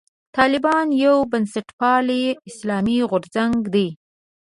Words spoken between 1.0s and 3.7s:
یو بنسټپالی اسلامي غورځنګ